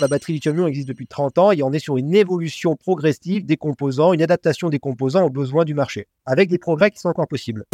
La 0.00 0.08
batterie 0.08 0.32
lithium-ion 0.32 0.66
existe 0.66 0.88
depuis 0.88 1.06
30 1.06 1.36
ans 1.36 1.52
et 1.52 1.62
on 1.62 1.74
est 1.74 1.78
sur 1.78 1.98
une 1.98 2.14
évolution 2.14 2.74
progressive 2.74 3.44
des 3.44 3.58
composants, 3.58 4.14
une 4.14 4.22
adaptation 4.22 4.70
des 4.70 4.78
composants 4.78 5.26
aux 5.26 5.30
besoins 5.30 5.66
du 5.66 5.74
marché, 5.74 6.06
avec 6.24 6.48
des 6.48 6.56
progrès 6.56 6.90
qui 6.90 6.98
sont 6.98 7.10
encore 7.10 7.28
possibles. 7.28 7.66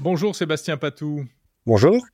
Bonjour 0.00 0.34
Sébastien 0.34 0.76
Patou. 0.76 1.24
Bonjour. 1.64 2.04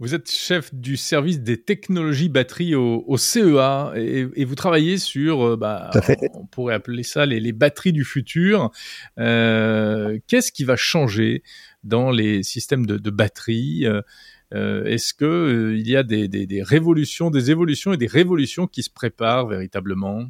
Vous 0.00 0.14
êtes 0.14 0.30
chef 0.30 0.72
du 0.72 0.96
service 0.96 1.40
des 1.40 1.60
technologies 1.60 2.28
batteries 2.28 2.76
au, 2.76 3.16
CEA 3.16 3.94
et, 3.96 4.44
vous 4.44 4.54
travaillez 4.54 4.96
sur, 4.96 5.44
euh, 5.44 5.56
bah, 5.56 5.90
on 6.34 6.46
pourrait 6.46 6.74
appeler 6.74 7.02
ça 7.02 7.26
les, 7.26 7.52
batteries 7.52 7.92
du 7.92 8.04
futur. 8.04 8.70
Euh, 9.18 10.20
qu'est-ce 10.28 10.52
qui 10.52 10.62
va 10.62 10.76
changer 10.76 11.42
dans 11.88 12.10
les 12.10 12.42
systèmes 12.42 12.86
de, 12.86 13.10
batteries 13.10 13.86
euh, 13.86 14.84
Est-ce 14.84 15.14
que 15.14 15.74
il 15.76 15.88
y 15.88 15.96
a 15.96 16.02
des, 16.02 16.62
révolutions, 16.62 17.30
des 17.30 17.50
évolutions 17.50 17.92
et 17.92 17.96
des 17.96 18.06
révolutions 18.06 18.66
qui 18.66 18.82
se 18.82 18.90
préparent 18.90 19.46
véritablement? 19.46 20.24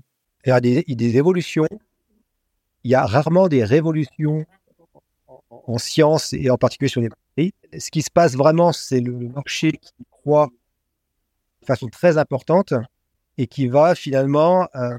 Il 0.46 0.50
y 0.50 0.52
a 0.52 0.60
des, 0.60 1.16
évolutions. 1.16 1.66
Il 2.84 2.90
y 2.90 2.94
a 2.94 3.04
rarement 3.04 3.48
des 3.48 3.64
révolutions 3.64 4.46
en 5.50 5.78
sciences 5.78 6.32
et 6.32 6.48
en 6.50 6.56
particulier 6.56 6.88
sur 6.88 7.00
les 7.00 7.10
ce 7.78 7.90
qui 7.90 8.02
se 8.02 8.10
passe 8.10 8.34
vraiment, 8.34 8.72
c'est 8.72 9.00
le 9.00 9.12
marché 9.12 9.72
qui 9.72 9.92
croît 10.10 10.48
de 11.60 11.66
façon 11.66 11.88
très 11.88 12.18
importante 12.18 12.74
et 13.36 13.46
qui 13.46 13.68
va 13.68 13.94
finalement 13.94 14.68
euh, 14.74 14.98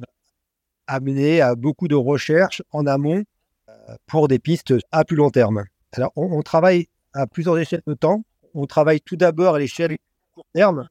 amener 0.87 1.41
à 1.41 1.55
beaucoup 1.55 1.87
de 1.87 1.95
recherches 1.95 2.61
en 2.71 2.85
amont 2.85 3.23
euh, 3.69 3.73
pour 4.07 4.27
des 4.27 4.39
pistes 4.39 4.73
à 4.91 5.03
plus 5.03 5.17
long 5.17 5.29
terme. 5.29 5.65
Alors, 5.93 6.11
on, 6.15 6.41
travaille 6.41 6.87
à 7.13 7.25
plusieurs 7.25 7.57
échelles 7.57 7.81
de 7.87 7.93
temps. 7.93 8.23
On 8.53 8.65
travaille 8.65 9.01
tout 9.01 9.15
d'abord 9.15 9.55
à 9.55 9.59
l'échelle 9.59 9.97
court 10.33 10.45
terme, 10.53 10.87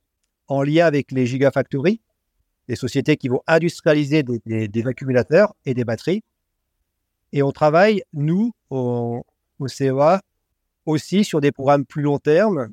en 0.48 0.62
lien 0.62 0.86
avec 0.86 1.12
les 1.12 1.26
gigafactories, 1.26 2.00
des 2.66 2.76
sociétés 2.76 3.16
qui 3.16 3.28
vont 3.28 3.42
industrialiser 3.46 4.22
des, 4.22 4.86
accumulateurs 4.86 5.54
et 5.64 5.74
des 5.74 5.84
batteries. 5.84 6.22
Et 7.32 7.42
on 7.42 7.52
travaille, 7.52 8.02
nous, 8.12 8.52
au, 8.70 9.24
CEA, 9.66 10.20
aussi 10.86 11.24
sur 11.24 11.40
des 11.40 11.52
programmes 11.52 11.84
plus 11.84 12.02
long 12.02 12.18
terme 12.18 12.68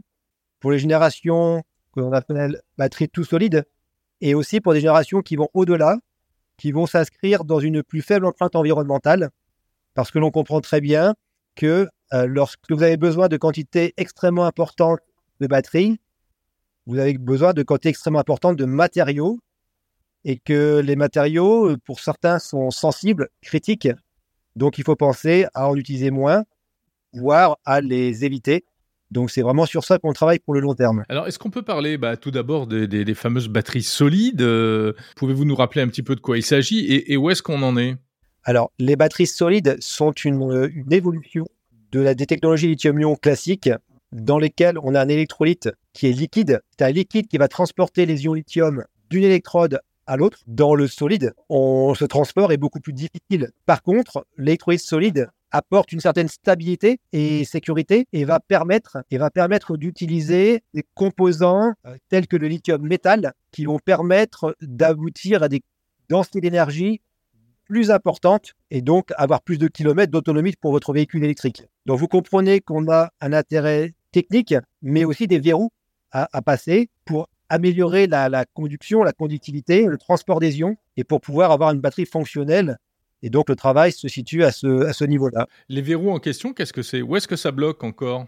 pour 0.60 0.72
les 0.72 0.80
générations 0.80 1.64
que 1.94 2.00
l'on 2.00 2.14
appelle 2.14 2.62
batterie 2.78 3.10
tout 3.10 3.24
solide 3.24 3.66
et 4.22 4.34
aussi 4.34 4.62
pour 4.62 4.74
des 4.74 4.80
générations 4.80 5.22
qui 5.22 5.36
vont 5.36 5.50
au-delà, 5.54 5.98
qui 6.58 6.72
vont 6.72 6.86
s'inscrire 6.86 7.44
dans 7.44 7.60
une 7.60 7.84
plus 7.84 8.02
faible 8.02 8.26
empreinte 8.26 8.56
environnementale 8.56 9.30
parce 9.94 10.12
que 10.12 10.20
l'on 10.20 10.32
comprend 10.32 10.62
très 10.62 10.82
bien 10.82 11.16
que 11.56 11.90
euh, 12.14 12.26
lorsque 12.28 12.60
vous 12.70 12.84
avez 12.84 12.98
besoin 12.98 13.28
de 13.28 13.38
quantités 13.38 13.94
extrêmement 13.98 14.46
importantes 14.46 15.00
de 15.40 15.48
batteries, 15.48 16.00
vous 16.86 17.00
avez 17.00 17.18
besoin 17.18 17.54
de 17.54 17.64
quantités 17.64 17.90
extrêmement 17.90 18.20
importantes 18.20 18.58
de 18.58 18.66
matériaux 18.66 19.40
et 20.24 20.38
que 20.38 20.80
les 20.80 20.96
matériaux, 20.96 21.76
pour 21.86 22.00
certains, 22.00 22.40
sont 22.40 22.72
sensibles, 22.72 23.30
critiques. 23.42 23.90
Donc, 24.56 24.78
il 24.78 24.84
faut 24.84 24.96
penser 24.96 25.46
à 25.54 25.70
en 25.70 25.76
utiliser 25.76 26.12
moins 26.12 26.44
voire 27.16 27.58
à 27.66 27.82
les 27.82 28.26
éviter. 28.26 28.66
Donc 29.12 29.32
c'est 29.32 29.42
vraiment 29.42 29.66
sur 29.66 29.84
ça 29.84 30.00
qu'on 30.00 30.14
travaille 30.14 30.40
pour 30.40 30.54
le 30.54 30.60
long 30.60 30.74
terme. 30.74 31.04
Alors 31.10 31.28
est-ce 31.28 31.40
qu'on 31.40 31.52
peut 31.52 31.62
parler 31.62 31.98
bah, 31.98 32.18
tout 32.18 32.32
d'abord 32.32 32.68
des, 32.68 33.14
fameuses 33.14 33.48
batteries 33.48 33.84
solides 33.84 34.42
euh, 34.42 34.94
Pouvez-vous 35.16 35.46
nous 35.46 35.56
rappeler 35.56 35.82
un 35.82 35.88
petit 35.88 36.04
peu 36.04 36.16
de 36.16 36.22
quoi 36.22 36.38
il 36.38 36.44
s'agit 36.44 36.86
et, 36.86 37.16
où 37.18 37.30
est-ce 37.30 37.44
qu'on 37.44 37.62
en 37.62 37.78
est? 37.78 37.96
Alors 38.44 38.72
les 38.80 38.96
batteries 38.96 39.28
solides 39.28 39.78
sont 39.80 40.12
une, 40.12 40.86
évolution 40.92 41.46
de 41.96 42.02
la, 42.02 42.14
des 42.14 42.26
technologies 42.26 42.68
lithium-ion 42.68 43.16
classiques 43.16 43.70
dans 44.12 44.38
lesquelles 44.38 44.78
on 44.84 44.96
a 44.96 45.02
un 45.02 45.08
électrolyte 45.08 45.70
qui 45.94 46.08
est 46.08 46.12
liquide. 46.12 46.60
C'est 46.78 46.84
un 46.84 46.92
liquide 46.92 47.28
qui 47.28 47.38
va 47.38 47.48
transporter 47.48 48.06
les 48.06 48.26
ions 48.26 48.34
lithium 48.34 48.84
d'une 49.10 49.24
électrode 49.24 49.80
à 50.06 50.18
l'autre. 50.18 50.40
Dans 50.46 50.76
le 50.76 50.88
solide, 50.88 51.34
on, 51.48 51.94
ce 51.96 52.04
transport 52.04 52.52
est 52.52 52.58
beaucoup 52.58 52.82
plus 52.82 52.92
difficile. 52.92 53.50
Par 53.66 53.82
contre, 53.82 54.28
l'électrolyte 54.38 54.82
solide 54.82 55.30
apporte 55.52 55.94
une 55.94 56.02
certaine 56.02 56.28
stabilité 56.28 57.00
et 57.14 57.46
sécurité 57.46 58.08
et 58.12 58.26
va 58.26 58.42
permettre, 58.42 58.98
et 59.10 59.18
va 59.18 59.30
permettre 59.30 59.78
d'utiliser 59.78 60.64
des 60.74 60.84
composants 60.96 61.72
euh, 61.86 61.96
tels 62.10 62.28
que 62.28 62.36
le 62.36 62.50
lithium 62.50 62.86
métal 62.86 63.32
qui 63.54 63.64
vont 63.64 63.80
permettre 63.80 64.58
d'aboutir 64.62 65.44
à 65.44 65.48
des 65.48 65.62
densités 66.10 66.42
d'énergie 66.42 67.00
plus 67.66 67.92
importantes 67.92 68.54
et 68.72 68.82
donc 68.82 69.12
avoir 69.18 69.42
plus 69.42 69.58
de 69.58 69.68
kilomètres 69.68 70.12
d'autonomie 70.12 70.54
pour 70.60 70.72
votre 70.72 70.94
véhicule 70.94 71.24
électrique. 71.24 71.64
Donc 71.86 72.00
vous 72.00 72.08
comprenez 72.08 72.62
qu'on 72.62 72.90
a 72.92 73.10
un 73.22 73.34
intérêt 73.34 73.94
technique, 74.12 74.56
mais 74.82 75.04
aussi 75.04 75.28
des 75.28 75.40
verrous 75.40 75.72
à, 76.12 76.42
passer 76.42 76.90
pour 77.04 77.28
améliorer 77.50 78.08
la, 78.08 78.30
la, 78.30 78.46
conduction, 78.46 79.04
la 79.04 79.12
conductivité, 79.12 79.86
le 79.86 79.98
transport 79.98 80.40
des 80.40 80.60
ions 80.60 80.78
et 80.96 81.04
pour 81.04 81.20
pouvoir 81.20 81.52
avoir 81.52 81.72
une 81.72 81.82
batterie 81.82 82.06
fonctionnelle 82.06 82.78
et 83.26 83.30
donc 83.30 83.50
le 83.50 83.56
travail 83.56 83.92
se 83.92 84.08
situe 84.08 84.44
à 84.44 84.52
ce, 84.52 84.86
à 84.86 84.94
ce 84.94 85.04
niveau-là. 85.04 85.48
Les 85.68 85.82
verrous 85.82 86.12
en 86.12 86.20
question, 86.20 86.54
qu'est-ce 86.54 86.74
que 86.74 86.84
c'est? 86.84 87.02
Où 87.02 87.16
est-ce 87.16 87.28
que 87.28 87.36
ça 87.36 87.52
bloque 87.52 87.84
encore? 87.84 88.28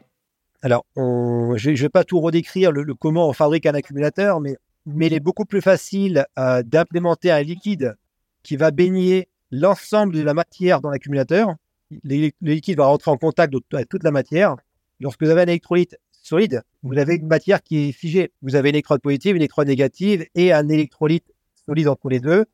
Alors, 0.64 0.86
je 0.96 1.69
ne 1.69 1.75
vais 1.75 1.90
pas 1.90 2.04
tout 2.04 2.19
redécrire 2.19 2.72
le, 2.72 2.96
comment 2.96 3.30
on 3.30 3.34
fabrique 3.34 3.68
un 3.68 3.75
accumulateur, 3.75 4.40
mais, 4.40 4.58
mais 4.88 5.06
il 5.06 5.14
est 5.14 5.19
beaucoup 5.19 5.46
plus 5.46 5.62
facile 5.62 6.25
euh, 6.40 6.64
d'implémenter 6.64 7.30
un 7.30 7.44
liquide 7.44 7.96
qui 8.47 8.56
va 8.56 8.72
baigner 8.72 9.28
l'ensemble 9.52 10.13
de 10.13 10.22
la 10.22 10.34
matière 10.34 10.80
dans 10.80 10.90
l'accumulateur. 10.90 11.56
Le, 12.03 12.31
liquide 12.41 12.78
va 12.78 12.85
rentrer 12.85 13.12
en 13.12 13.18
contact 13.18 13.53
avec 13.74 13.90
toute 13.90 14.03
la 14.03 14.12
matière. 14.12 14.56
Lorsque 15.02 15.22
vous 15.22 15.30
avez 15.30 15.41
un 15.41 15.47
électrolyte 15.47 15.97
solide, 16.12 16.62
vous 16.81 16.97
avez 16.97 17.16
une 17.16 17.28
matière 17.28 17.62
qui 17.62 17.90
est 17.90 17.91
figée. 17.91 18.31
Vous 18.41 18.56
avez 18.56 18.69
une 18.69 18.75
électrode 18.75 19.02
positive, 19.02 19.36
une 19.36 19.41
électrode 19.41 19.68
négative 19.68 20.25
et 20.34 20.53
un 20.53 20.69
électrolyte 20.69 21.25
solide 21.66 21.90
entre 21.90 22.07
les 22.07 22.22
deux. 22.22 22.46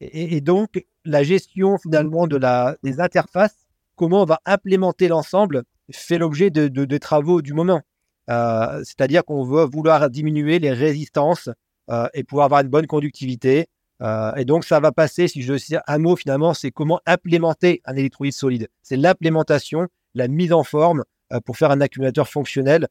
et 0.00 0.40
donc, 0.42 0.84
la 1.06 1.22
gestion 1.22 1.78
finalement 1.78 2.26
de 2.26 2.36
la, 2.36 2.76
des 2.82 3.00
interfaces, 3.00 3.66
comment 3.96 4.22
on 4.22 4.26
va 4.26 4.40
implémenter 4.44 5.08
l'ensemble, 5.08 5.64
fait 5.90 6.18
l'objet 6.18 6.50
de, 6.50 6.98
travaux 6.98 7.40
du 7.40 7.54
moment. 7.54 7.80
Euh, 8.28 8.82
c'est-à-dire 8.84 9.24
qu'on 9.24 9.44
veut 9.44 9.64
vouloir 9.64 10.10
diminuer 10.10 10.58
les 10.58 10.72
résistances 10.72 11.48
euh, 11.90 12.06
et 12.12 12.24
pouvoir 12.24 12.44
avoir 12.44 12.60
une 12.60 12.68
bonne 12.68 12.86
conductivité. 12.86 13.68
Euh, 14.02 14.34
et 14.36 14.44
donc, 14.44 14.64
ça 14.64 14.80
va 14.80 14.92
passer, 14.92 15.28
si 15.28 15.42
je 15.42 15.56
sais 15.56 15.78
un 15.86 15.98
mot 15.98 16.16
finalement, 16.16 16.54
c'est 16.54 16.70
comment 16.70 17.00
implémenter 17.06 17.82
un 17.84 17.96
électrolyte 17.96 18.34
solide. 18.34 18.68
C'est 18.82 18.96
l'implémentation, 18.96 19.88
la 20.14 20.28
mise 20.28 20.52
en 20.52 20.64
forme 20.64 21.04
pour 21.44 21.56
faire 21.56 21.70
un 21.70 21.80
accumulateur 21.80 22.28
fonctionnel 22.28 22.88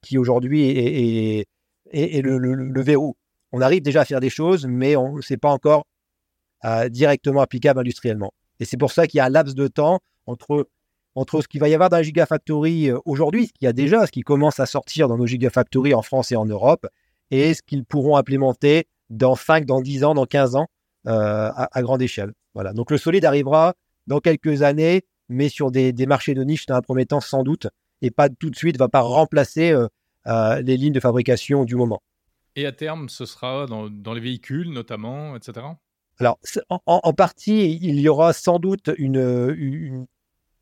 qui 0.00 0.16
aujourd'hui 0.16 0.68
est, 0.70 1.46
le, 1.92 2.82
verrou. 2.82 3.16
On 3.50 3.60
arrive 3.60 3.82
déjà 3.82 4.02
à 4.02 4.04
faire 4.06 4.20
des 4.20 4.30
choses, 4.30 4.66
mais 4.66 4.96
on 4.96 5.16
ne 5.16 5.20
sait 5.20 5.36
pas 5.36 5.50
encore 5.50 5.84
directement 6.88 7.42
applicable 7.42 7.80
industriellement. 7.80 8.32
Et 8.62 8.64
c'est 8.64 8.76
pour 8.76 8.92
ça 8.92 9.08
qu'il 9.08 9.18
y 9.18 9.20
a 9.20 9.24
un 9.24 9.28
laps 9.28 9.56
de 9.56 9.66
temps 9.66 9.98
entre, 10.26 10.68
entre 11.16 11.40
ce 11.40 11.48
qu'il 11.48 11.60
va 11.60 11.68
y 11.68 11.74
avoir 11.74 11.90
dans 11.90 11.96
la 11.96 12.04
Gigafactory 12.04 12.90
euh, 12.90 12.98
aujourd'hui, 13.04 13.48
ce 13.48 13.52
qu'il 13.52 13.64
y 13.64 13.68
a 13.68 13.72
déjà, 13.72 14.06
ce 14.06 14.12
qui 14.12 14.22
commence 14.22 14.60
à 14.60 14.66
sortir 14.66 15.08
dans 15.08 15.18
nos 15.18 15.26
Gigafactories 15.26 15.94
en 15.94 16.02
France 16.02 16.32
et 16.32 16.36
en 16.36 16.46
Europe, 16.46 16.86
et 17.32 17.54
ce 17.54 17.62
qu'ils 17.62 17.84
pourront 17.84 18.16
implémenter 18.16 18.86
dans 19.12 19.36
5, 19.36 19.66
dans 19.66 19.80
10 19.80 20.04
ans, 20.04 20.14
dans 20.14 20.26
15 20.26 20.56
ans, 20.56 20.66
euh, 21.06 21.50
à, 21.54 21.82
grande 21.82 22.02
échelle. 22.02 22.32
Voilà. 22.54 22.72
Donc 22.72 22.90
le 22.90 22.98
solide 22.98 23.24
arrivera 23.24 23.74
dans 24.06 24.20
quelques 24.20 24.62
années, 24.62 25.02
mais 25.28 25.48
sur 25.48 25.70
des, 25.70 25.92
marchés 26.06 26.34
de 26.34 26.42
niche 26.42 26.66
dans 26.66 26.74
un 26.74 26.82
premier 26.82 27.06
temps 27.06 27.20
sans 27.20 27.42
doute, 27.42 27.68
et 28.00 28.10
pas 28.10 28.28
tout 28.28 28.50
de 28.50 28.56
suite, 28.56 28.76
va 28.78 28.88
pas 28.88 29.00
remplacer 29.00 29.72
euh, 30.26 30.60
les 30.62 30.76
lignes 30.76 30.92
de 30.92 31.00
fabrication 31.00 31.64
du 31.64 31.76
moment. 31.76 32.02
Et 32.56 32.66
à 32.66 32.72
terme, 32.72 33.08
ce 33.08 33.24
sera 33.24 33.66
dans, 33.66 33.88
dans 33.88 34.12
les 34.12 34.20
véhicules 34.20 34.70
notamment, 34.70 35.36
etc. 35.36 35.66
Alors, 36.18 36.38
en, 36.86 37.12
partie, 37.14 37.78
il 37.82 37.98
y 37.98 38.08
aura 38.08 38.32
sans 38.32 38.58
doute 38.58 38.90
une, 38.98 40.06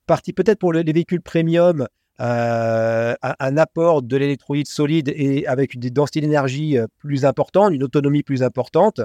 partie, 0.07 0.33
peut-être 0.33 0.59
pour 0.59 0.73
les 0.73 0.93
véhicules 0.93 1.21
premium, 1.21 1.87
euh, 2.21 3.15
un, 3.23 3.57
apport 3.57 4.03
de 4.03 4.15
l'électrolyte 4.17 4.69
solide 4.69 5.11
et 5.17 5.47
avec 5.47 5.73
une 5.73 5.81
densité 5.81 6.21
d'énergie 6.21 6.77
euh, 6.77 6.87
plus 6.99 7.25
importante, 7.25 7.73
une 7.73 7.83
autonomie 7.83 8.23
plus 8.23 8.43
importante. 8.43 9.01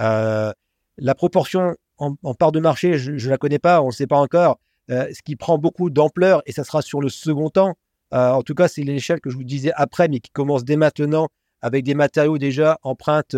Euh, 0.00 0.52
la 0.98 1.14
proportion 1.14 1.74
en, 1.96 2.14
part 2.34 2.52
de 2.52 2.60
marché, 2.60 2.98
je 2.98 3.12
ne 3.12 3.30
la 3.30 3.38
connais 3.38 3.58
pas, 3.58 3.80
on 3.80 3.86
ne 3.86 3.92
sait 3.92 4.06
pas 4.06 4.18
encore. 4.18 4.60
ce 4.88 5.22
qui 5.24 5.34
prend 5.34 5.56
beaucoup 5.56 5.88
d'ampleur, 5.88 6.42
et 6.44 6.52
ça 6.52 6.62
sera 6.62 6.82
sur 6.82 7.00
le 7.00 7.08
second 7.08 7.48
temps. 7.48 7.74
en 8.12 8.42
tout 8.42 8.54
cas, 8.54 8.68
c'est 8.68 8.82
l'échelle 8.82 9.20
que 9.20 9.30
je 9.30 9.36
vous 9.36 9.44
disais 9.44 9.72
après, 9.74 10.08
mais 10.08 10.20
qui 10.20 10.30
commence 10.30 10.62
dès 10.64 10.76
maintenant 10.76 11.28
avec 11.62 11.84
des 11.84 11.94
matériaux 11.94 12.36
déjà 12.36 12.78
empreintes 12.82 13.36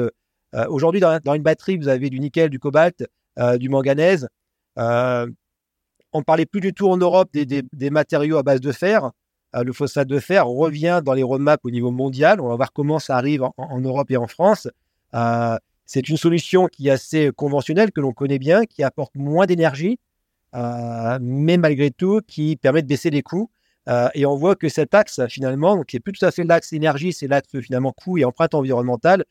aujourd'hui, 0.68 1.00
dans, 1.00 1.34
une 1.34 1.42
batterie, 1.42 1.76
vous 1.76 1.86
avez 1.86 2.10
du 2.10 2.18
nickel, 2.18 2.50
du 2.50 2.58
cobalt, 2.58 3.06
du 3.58 3.68
manganèse. 3.68 4.28
Euh, 6.14 6.18
on 6.18 6.22
parlait 6.22 6.46
plus 6.46 6.60
du 6.60 6.72
tout 6.72 6.88
en 6.88 6.96
Europe 6.96 7.30
des, 7.32 7.90
matériaux 7.90 8.38
à 8.38 8.42
base 8.42 8.60
de 8.60 8.72
fer. 8.72 9.10
le 9.54 9.72
phosphate 9.72 10.08
de 10.08 10.18
fer 10.18 10.46
revient 10.46 11.00
dans 11.04 11.14
les 11.14 11.22
roadmaps 11.22 11.64
au 11.64 11.70
niveau 11.70 11.90
mondial. 11.90 12.40
On 12.40 12.48
va 12.48 12.56
voir 12.56 12.72
comment 12.72 12.98
ça 12.98 13.16
arrive 13.16 13.42
en, 13.56 13.80
Europe 13.80 14.10
et 14.10 14.16
en 14.16 14.26
France. 14.26 14.68
c'est 15.86 16.08
une 16.08 16.16
solution 16.16 16.66
qui 16.66 16.88
est 16.88 16.92
assez 16.92 17.30
conventionnelle, 17.34 17.92
que 17.92 18.00
l'on 18.00 18.12
connaît 18.12 18.38
bien, 18.38 18.64
qui 18.64 18.82
apporte 18.82 19.14
moins 19.16 19.46
d'énergie, 19.46 19.98
mais 20.54 21.56
malgré 21.56 21.90
tout 21.90 22.20
qui 22.26 22.56
permet 22.56 22.82
de 22.82 22.88
baisser 22.88 23.10
les 23.10 23.22
coûts 23.22 23.50
et 24.14 24.26
on 24.26 24.36
voit 24.36 24.54
que 24.54 24.68
cet 24.68 24.94
axe, 24.94 25.20
finalement, 25.28 25.82
qui 25.82 25.96
est 25.96 26.00
plus 26.00 26.12
tout 26.12 26.24
à 26.24 26.30
fait 26.30 26.44
l'axe 26.44 26.72
énergie, 26.72 27.12
c'est 27.12 27.26
l'axe 27.26 27.58
finalement 27.60 27.92
coût 27.92 28.18
et 28.18 28.24
empreinte 28.24 28.54
environnementale, 28.54 29.24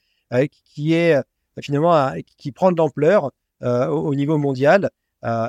qui 0.51 0.93
est 0.93 1.21
finalement 1.61 2.13
qui 2.37 2.51
prend 2.51 2.71
de 2.71 2.77
l'ampleur 2.77 3.31
au, 3.61 4.15
niveau 4.15 4.37
mondial. 4.37 4.89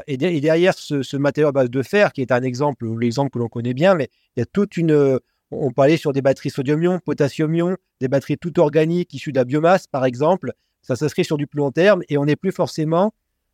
Et, 0.07 0.17
derrière 0.17 0.75
ce, 0.75 1.17
matériau 1.17 1.49
à 1.49 1.53
base 1.53 1.71
de 1.71 1.83
fer, 1.83 2.13
qui 2.13 2.23
est 2.23 2.33
un 2.33 2.43
exemple, 2.43 2.87
l'exemple 2.99 3.31
que 3.31 3.39
l'on 3.39 3.49
connaît 3.49 3.75
bien, 3.75 3.95
mais 3.95 4.09
il 4.37 4.41
y 4.41 4.43
a 4.43 4.47
toute 4.47 4.77
une, 4.77 5.21
on 5.51 5.71
peut 5.71 5.83
aller 5.83 5.97
sur 5.97 6.13
des 6.13 6.23
batteries 6.23 6.51
sodium-ion, 6.51 7.01
potassium-ion, 7.05 7.77
des 8.01 8.09
batteries 8.09 8.39
toutes 8.39 8.59
organiques 8.59 9.13
issues 9.15 9.33
de 9.33 9.39
la 9.39 9.45
biomasse, 9.45 9.87
par 9.87 10.05
exemple. 10.05 10.53
Ça 10.83 10.97
s'inscrit 10.97 11.25
sur 11.25 11.37
du 11.37 11.47
plus 11.47 11.59
long 11.59 11.71
terme 11.71 12.03
et 12.09 12.19
on 12.19 12.25
n'est 12.25 12.37
plus 12.37 12.53
forcément 12.53 13.13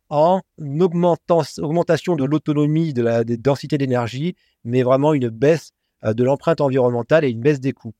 en 0.09 0.41
augmentation 0.59 2.15
de 2.15 2.23
l'autonomie, 2.23 2.93
de 2.93 3.01
la 3.01 3.23
densité 3.23 3.77
d'énergie, 3.77 4.35
mais 4.63 4.83
vraiment 4.83 5.13
une 5.13 5.29
baisse 5.29 5.71
euh, 6.03 6.13
de 6.13 6.23
l'empreinte 6.23 6.61
environnementale 6.61 7.25
et 7.25 7.29
une 7.29 7.41
baisse 7.41 7.59
des 7.59 7.73
coûts. 7.73 7.95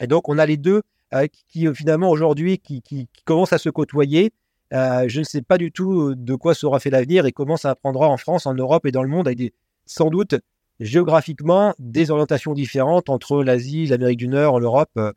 Et 0.00 0.06
donc, 0.06 0.28
on 0.28 0.38
a 0.38 0.46
les 0.46 0.56
deux 0.56 0.82
euh, 1.14 1.26
qui, 1.48 1.66
euh, 1.66 1.74
finalement, 1.74 2.10
aujourd'hui, 2.10 2.58
qui, 2.58 2.82
commencent 3.24 3.52
à 3.52 3.58
se 3.58 3.70
côtoyer. 3.70 4.32
Je 4.72 5.18
ne 5.18 5.24
sais 5.24 5.42
pas 5.42 5.58
du 5.58 5.72
tout 5.72 6.14
de 6.14 6.34
quoi 6.34 6.54
sera 6.54 6.80
fait 6.80 6.90
l'avenir 6.90 7.26
et 7.26 7.32
comment 7.32 7.56
ça 7.56 7.74
prendra 7.74 8.08
en 8.08 8.16
France, 8.16 8.46
en 8.46 8.54
Europe 8.54 8.86
et 8.86 8.92
dans 8.92 9.02
le 9.02 9.08
monde, 9.08 9.26
avec 9.26 9.38
des, 9.38 9.52
sans 9.86 10.10
doute 10.10 10.34
géographiquement 10.80 11.74
des 11.78 12.10
orientations 12.10 12.54
différentes 12.54 13.08
entre 13.08 13.42
l'Asie, 13.42 13.86
l'Amérique 13.86 14.18
du 14.18 14.28
Nord, 14.28 14.60
l'Europe. 14.60 14.90
Euh, 14.96 15.12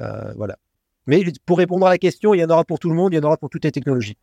euh, 0.00 0.32
voilà. 0.36 0.56
Mais 1.06 1.24
pour 1.46 1.58
répondre 1.58 1.86
à 1.86 1.90
la 1.90 1.98
question, 1.98 2.34
il 2.34 2.40
y 2.40 2.44
en 2.44 2.50
aura 2.50 2.64
pour 2.64 2.78
tout 2.78 2.88
le 2.88 2.94
monde, 2.96 3.12
il 3.12 3.16
y 3.16 3.18
en 3.18 3.22
aura 3.22 3.36
pour 3.36 3.48
toutes 3.48 3.64
les 3.64 3.72
technologies. 3.72 4.16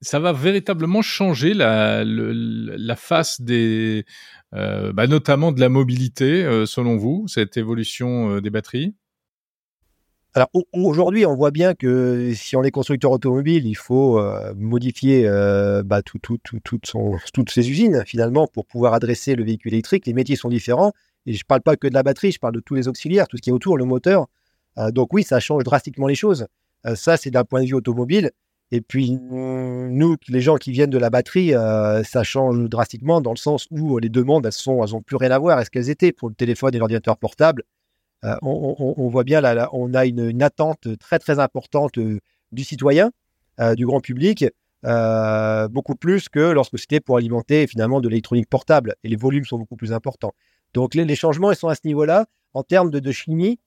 Ça 0.00 0.18
va 0.18 0.32
véritablement 0.32 1.00
changer 1.00 1.54
la, 1.54 2.96
face 2.96 3.40
des, 3.40 4.04
euh, 4.54 4.92
bah 4.92 5.06
notamment 5.06 5.52
de 5.52 5.60
la 5.60 5.68
mobilité, 5.68 6.42
selon 6.66 6.96
vous, 6.96 7.26
cette 7.28 7.56
évolution 7.56 8.40
des 8.40 8.50
batteries? 8.50 8.94
Alors 10.36 10.50
aujourd'hui, 10.74 11.24
on 11.24 11.34
voit 11.34 11.50
bien 11.50 11.72
que 11.72 12.34
si 12.34 12.56
on 12.56 12.62
est 12.62 12.70
constructeur 12.70 13.10
automobile, 13.10 13.66
il 13.66 13.74
faut 13.74 14.20
euh, 14.20 14.52
modifier 14.54 15.26
euh, 15.26 15.82
bah, 15.82 16.02
tout, 16.02 16.18
tout, 16.18 16.38
toutes 16.60 17.50
ces 17.50 17.70
usines 17.70 18.02
finalement 18.04 18.46
pour 18.46 18.66
pouvoir 18.66 18.92
adresser 18.92 19.34
le 19.34 19.44
véhicule 19.44 19.72
électrique. 19.72 20.06
Les 20.06 20.12
métiers 20.12 20.36
sont 20.36 20.50
différents 20.50 20.92
et 21.24 21.32
je 21.32 21.38
ne 21.38 21.44
parle 21.48 21.62
pas 21.62 21.76
que 21.76 21.88
de 21.88 21.94
la 21.94 22.02
batterie, 22.02 22.32
je 22.32 22.38
parle 22.38 22.52
de 22.52 22.60
tous 22.60 22.74
les 22.74 22.86
auxiliaires, 22.86 23.28
tout 23.28 23.38
ce 23.38 23.42
qui 23.42 23.48
est 23.48 23.52
autour, 23.52 23.78
le 23.78 23.86
moteur. 23.86 24.26
Euh, 24.76 24.90
donc 24.90 25.14
oui, 25.14 25.22
ça 25.22 25.40
change 25.40 25.64
drastiquement 25.64 26.06
les 26.06 26.14
choses. 26.14 26.46
ça, 26.96 27.16
c'est 27.16 27.30
d'un 27.30 27.44
point 27.44 27.62
de 27.62 27.66
vue 27.68 27.74
automobile. 27.74 28.30
Et 28.70 28.82
puis 28.82 29.12
nous, 29.12 30.16
les 30.28 30.40
gens 30.42 30.56
qui 30.56 30.70
viennent 30.70 30.90
de 30.90 30.98
la 30.98 31.08
batterie, 31.08 31.52
ça 32.04 32.24
change 32.24 32.58
drastiquement 32.68 33.22
dans 33.22 33.30
le 33.30 33.38
sens 33.38 33.68
où 33.70 33.96
les 33.98 34.10
demandes, 34.10 34.44
elles 34.44 34.52
sont, 34.52 34.84
elles 34.84 34.94
ont 34.94 35.00
plus 35.00 35.16
rien 35.16 35.30
à 35.30 35.38
voir 35.38 35.56
à 35.56 35.64
ce 35.64 35.70
qu'elles 35.70 35.88
étaient 35.88 36.12
pour 36.12 36.28
le 36.28 36.34
téléphone 36.34 36.74
et 36.74 36.78
l'ordinateur 36.78 37.16
portable. 37.16 37.62
Euh, 38.26 38.36
on, 38.42 39.08
voit 39.08 39.24
bien 39.24 39.40
là, 39.40 39.68
on 39.72 39.94
a 39.94 40.04
une, 40.04 40.42
attente 40.42 40.88
très 40.98 41.18
très 41.18 41.38
importante 41.38 41.98
euh, 41.98 42.18
du 42.50 42.64
citoyen, 42.64 43.12
euh, 43.60 43.74
du 43.74 43.86
grand 43.86 44.00
public, 44.00 44.44
beaucoup 45.70 45.94
plus 45.94 46.28
que 46.28 46.40
lorsque 46.40 46.78
c'était 46.78 47.00
pour 47.00 47.16
alimenter 47.16 47.66
finalement 47.66 48.00
de 48.00 48.08
l'électronique 48.08 48.48
portable. 48.48 48.94
Et 49.04 49.08
les 49.08 49.16
volumes 49.16 49.44
sont 49.44 49.58
beaucoup 49.58 49.76
plus 49.76 49.92
importants. 49.92 50.32
Donc 50.74 50.94
les, 50.94 51.14
changements 51.14 51.52
ils 51.52 51.56
sont 51.56 51.68
à 51.68 51.74
ce 51.74 51.82
niveau-là. 51.84 52.26
En 52.52 52.62
termes 52.62 52.90
de, 52.90 53.12
chimie, 53.12 53.58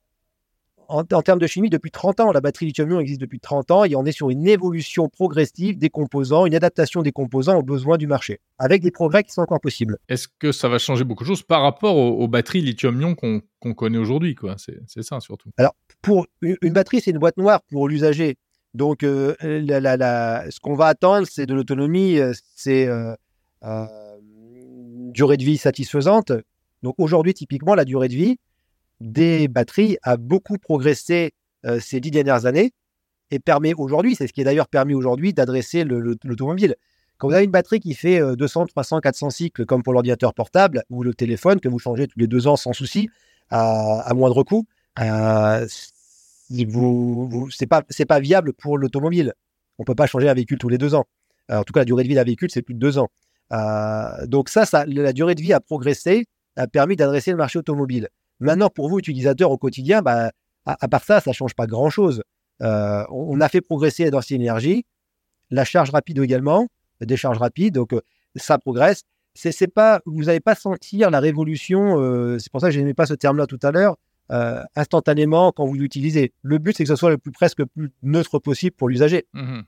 en, 0.90 1.04
termes 1.04 1.38
de 1.38 1.46
chimie, 1.46 1.70
depuis 1.70 1.90
30 1.90 2.20
ans, 2.20 2.32
la 2.32 2.40
batterie 2.40 2.66
lithium-ion 2.66 2.98
existe 2.98 3.20
depuis 3.20 3.38
30 3.38 3.70
ans 3.70 3.84
et 3.84 3.94
on 3.94 4.04
est 4.04 4.12
sur 4.12 4.30
une 4.30 4.46
évolution 4.46 5.08
progressive 5.08 5.78
des 5.78 5.88
composants, 5.88 6.46
une 6.46 6.54
adaptation 6.54 7.02
des 7.02 7.12
composants 7.12 7.56
aux 7.56 7.62
besoins 7.62 7.96
du 7.96 8.06
marché, 8.06 8.40
avec 8.58 8.82
des 8.82 8.90
progrès 8.90 9.22
qui 9.22 9.32
sont 9.32 9.42
encore 9.42 9.60
possibles. 9.60 9.98
Est-ce 10.08 10.26
que 10.38 10.50
ça 10.50 10.68
va 10.68 10.78
changer 10.78 11.04
beaucoup 11.04 11.22
de 11.22 11.28
choses 11.28 11.42
par 11.42 11.62
rapport 11.62 11.96
aux, 11.96 12.28
batteries 12.28 12.62
lithium-ion 12.62 13.14
qu'on 13.14 13.74
connaît 13.74 13.98
aujourd'hui 13.98 14.36
C'est 14.56 15.02
ça 15.02 15.20
surtout. 15.20 15.50
Alors, 15.58 15.76
pour 16.02 16.26
une, 16.42 16.72
batterie, 16.72 17.00
c'est 17.00 17.12
une 17.12 17.18
boîte 17.18 17.36
noire 17.36 17.60
pour 17.70 17.88
l'usager. 17.88 18.36
Donc, 18.74 19.02
euh, 19.02 19.34
ce 19.40 20.60
qu'on 20.60 20.74
va 20.74 20.86
attendre, 20.86 21.26
c'est 21.30 21.46
de 21.46 21.54
l'autonomie, 21.54 22.18
euh, 22.18 22.32
c'est 22.56 22.88
euh, 22.88 23.14
durée 25.12 25.36
de 25.36 25.44
vie 25.44 25.56
satisfaisante. 25.56 26.32
Donc, 26.82 26.94
aujourd'hui, 26.98 27.34
typiquement, 27.34 27.74
la 27.74 27.84
durée 27.84 28.08
de 28.08 28.14
vie, 28.14 28.38
des 29.00 29.48
batteries 29.48 29.96
a 30.02 30.16
beaucoup 30.16 30.58
progressé 30.58 31.32
euh, 31.66 31.80
ces 31.80 32.00
dix 32.00 32.10
dernières 32.10 32.46
années 32.46 32.72
et 33.30 33.38
permet 33.38 33.74
aujourd'hui, 33.74 34.14
c'est 34.16 34.26
ce 34.26 34.32
qui 34.32 34.40
est 34.40 34.44
d'ailleurs 34.44 34.68
permis 34.68 34.94
aujourd'hui, 34.94 35.32
d'adresser 35.32 35.84
l'automobile. 35.84 36.74
Quand 37.18 37.28
vous 37.28 37.34
avez 37.34 37.44
une 37.44 37.50
batterie 37.50 37.80
qui 37.80 37.94
fait 37.94 38.20
200, 38.36 38.66
300, 38.66 39.00
400 39.00 39.30
cycles, 39.30 39.66
comme 39.66 39.82
pour 39.82 39.92
l'ordinateur 39.92 40.34
portable 40.34 40.82
ou 40.90 41.02
le 41.02 41.14
téléphone, 41.14 41.60
que 41.60 41.68
vous 41.68 41.78
changez 41.78 42.08
tous 42.08 42.18
les 42.18 42.26
deux 42.26 42.48
ans 42.48 42.56
sans 42.56 42.72
souci, 42.72 43.08
à, 43.50 44.12
moindre 44.14 44.42
coût, 44.42 44.66
euh, 45.00 45.66
vous, 46.66 47.48
c'est 47.50 47.66
pas, 47.66 48.20
viable 48.20 48.52
pour 48.52 48.78
l'automobile. 48.78 49.34
On 49.78 49.84
peut 49.84 49.94
pas 49.94 50.06
changer 50.06 50.28
un 50.28 50.34
véhicule 50.34 50.58
tous 50.58 50.68
les 50.68 50.78
deux 50.78 50.94
ans. 50.94 51.04
en 51.48 51.62
tout 51.62 51.72
cas, 51.72 51.80
la 51.80 51.84
durée 51.84 52.02
de 52.02 52.08
vie 52.08 52.14
d'un 52.14 52.24
véhicule, 52.24 52.50
c'est 52.50 52.62
plus 52.62 52.74
de 52.74 52.80
deux 52.80 52.98
ans. 52.98 53.10
Euh, 53.52 54.26
donc 54.26 54.48
ça, 54.48 54.64
la 54.86 55.12
durée 55.12 55.34
de 55.34 55.42
vie 55.42 55.52
a 55.52 55.60
progressé, 55.60 56.26
a 56.56 56.66
permis 56.66 56.96
d'adresser 56.96 57.30
le 57.30 57.36
marché 57.36 57.58
automobile. 57.58 58.08
Maintenant, 58.40 58.70
pour 58.70 58.88
vous, 58.88 58.98
utilisateurs 58.98 59.50
au 59.50 59.58
quotidien, 59.58 60.02
bah, 60.02 60.30
à, 60.66 60.88
part 60.88 61.04
ça, 61.04 61.20
ça 61.20 61.32
change 61.32 61.54
pas 61.54 61.66
grand-chose. 61.66 62.22
Euh, 62.62 63.04
on, 63.10 63.40
a 63.40 63.48
fait 63.48 63.60
progresser 63.60 64.04
la 64.04 64.10
densité 64.10 64.84
la 65.50 65.64
charge 65.64 65.90
rapide 65.90 66.18
également, 66.18 66.68
des 67.00 67.16
charges 67.16 67.38
rapides, 67.38 67.74
donc 67.74 67.92
euh, 67.92 68.00
ça 68.36 68.58
progresse. 68.58 69.02
C'est, 69.34 69.68
pas, 69.68 70.00
vous 70.06 70.24
n'allez 70.24 70.40
pas 70.40 70.54
sentir 70.54 71.10
la 71.10 71.20
révolution, 71.20 72.00
euh, 72.00 72.38
c'est 72.38 72.50
pour 72.50 72.60
ça 72.60 72.68
que 72.68 72.74
je 72.74 72.80
n'aimais 72.80 72.94
pas 72.94 73.06
ce 73.06 73.14
terme-là 73.14 73.46
tout 73.46 73.58
à 73.62 73.70
l'heure, 73.70 73.96
instantanément 74.76 75.50
quand 75.52 75.64
vous 75.64 75.74
l'utilisez. 75.74 76.32
Le 76.42 76.58
but, 76.58 76.76
c'est 76.76 76.84
que 76.84 76.88
ce 76.88 76.96
soit 76.96 77.10
le 77.10 77.18
plus 77.18 77.32
presque 77.32 77.64
plus 77.64 77.90
neutre 78.02 78.38
possible 78.38 78.76
pour 78.76 78.88
l'usager. 78.88 79.26
Mmh 79.32 79.60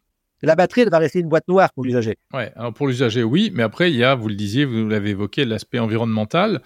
la 0.43 0.57
batterie, 0.57 0.81
elle 0.81 0.91
va 0.91 0.99
rester 0.99 1.21
une 1.21 1.29
boîte 1.29 1.47
noire 1.47 1.73
pour 1.73 1.85
l'usager. 1.85 2.19
Ouais, 2.35 2.53
alors 2.57 2.73
pour 2.73 2.89
l'usager, 2.89 3.23
oui, 3.23 3.53
mais 3.55 3.63
après, 3.63 3.91
il 3.91 3.97
y 3.97 4.03
a, 4.03 4.15
vous 4.15 4.29
le 4.29 4.35
disiez, 4.35 4.65
vous 4.65 4.89
l'avez 4.89 5.11
évoqué, 5.11 5.45
l'aspect 5.45 5.79
environnemental. 5.79 6.63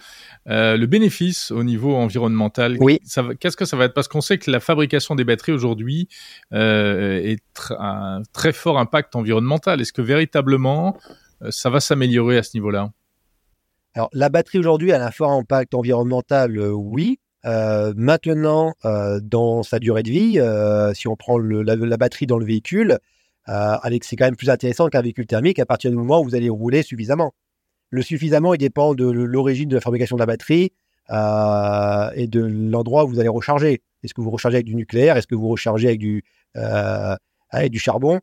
Euh, 0.49 0.77
le 0.77 0.85
bénéfice 0.87 1.51
au 1.51 1.63
niveau 1.63 1.95
environnemental, 1.95 2.77
oui. 2.79 2.99
qu'est-ce 3.39 3.57
que 3.57 3.65
ça 3.65 3.77
va 3.77 3.85
être? 3.85 3.93
Parce 3.93 4.07
qu'on 4.07 4.21
sait 4.21 4.39
que 4.39 4.49
la 4.49 4.59
fabrication 4.59 5.13
des 5.13 5.23
batteries 5.23 5.51
aujourd'hui 5.51 6.07
euh, 6.53 7.21
est 7.21 7.43
un 7.77 8.21
très 8.33 8.51
fort 8.51 8.79
impact 8.79 9.15
environnemental. 9.15 9.79
Est-ce 9.79 9.93
que 9.93 10.01
véritablement, 10.01 10.97
euh, 11.43 11.49
ça 11.51 11.69
va 11.69 11.79
s'améliorer 11.79 12.37
à 12.37 12.43
ce 12.43 12.51
niveau-là? 12.55 12.91
Alors, 13.93 14.09
la 14.13 14.29
batterie 14.29 14.57
aujourd'hui 14.59 14.91
a 14.91 15.05
un 15.05 15.11
fort 15.11 15.31
impact 15.31 15.75
environnemental, 15.75 16.59
oui. 16.59 17.19
maintenant, 17.43 18.73
dans 18.83 19.63
sa 19.63 19.79
durée 19.79 20.03
de 20.03 20.09
vie, 20.09 20.95
si 20.95 21.07
on 21.07 21.15
prend 21.15 21.39
la, 21.39 21.97
batterie 21.97 22.27
dans 22.27 22.37
le 22.37 22.45
véhicule, 22.45 22.99
euh, 23.49 23.77
c'est 24.01 24.15
quand 24.15 24.25
même 24.25 24.35
plus 24.35 24.49
intéressant 24.49 24.87
qu'un 24.89 25.01
véhicule 25.01 25.25
thermique 25.25 25.59
à 25.59 25.65
partir 25.65 25.91
du 25.91 25.97
moment 25.97 26.21
où 26.21 26.25
vous 26.25 26.35
allez 26.35 26.49
rouler 26.49 26.83
suffisamment. 26.83 27.33
Le 27.89 28.01
suffisamment, 28.01 28.53
il 28.53 28.57
dépend 28.57 28.93
de 28.93 29.05
l'origine 29.09 29.69
de 29.69 29.75
la 29.75 29.81
fabrication 29.81 30.17
de 30.17 30.21
la 30.21 30.25
batterie 30.25 30.73
euh, 31.09 32.09
et 32.15 32.27
de 32.27 32.41
l'endroit 32.41 33.05
où 33.05 33.09
vous 33.09 33.19
allez 33.19 33.29
recharger. 33.29 33.81
Est-ce 34.03 34.13
que 34.13 34.21
vous 34.21 34.29
rechargez 34.29 34.57
avec 34.57 34.65
du 34.65 34.75
nucléaire? 34.75 35.15
Est-ce 35.15 35.27
que 35.27 35.35
vous 35.35 35.47
rechargez 35.47 35.87
avec 35.87 35.99
du, 35.99 36.23
euh, 36.57 37.15
avec 37.49 37.71
du 37.71 37.79
charbon? 37.79 38.19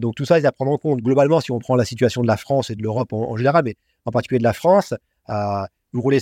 Donc 0.00 0.14
tout 0.14 0.24
ça, 0.24 0.38
il 0.38 0.46
à 0.46 0.52
prendre 0.52 0.70
en 0.70 0.78
compte. 0.78 1.00
Globalement, 1.00 1.40
si 1.40 1.50
on 1.50 1.58
prend 1.58 1.74
la 1.74 1.84
situation 1.84 2.22
de 2.22 2.28
la 2.28 2.36
France 2.36 2.70
et 2.70 2.76
de 2.76 2.82
l'Europe 2.82 3.12
en, 3.12 3.36
général, 3.36 3.64
mais 3.64 3.74
en 4.04 4.12
particulier 4.12 4.38
de 4.38 4.44
la 4.44 4.52
France, 4.52 4.94
vous 5.28 6.00
roulez 6.00 6.20